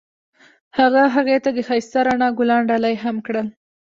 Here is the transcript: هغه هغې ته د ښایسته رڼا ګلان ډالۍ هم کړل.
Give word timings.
هغه 0.77 1.03
هغې 1.15 1.37
ته 1.43 1.49
د 1.53 1.57
ښایسته 1.67 1.99
رڼا 2.07 2.29
ګلان 2.37 2.61
ډالۍ 2.69 2.95
هم 3.03 3.15
کړل. 3.25 3.47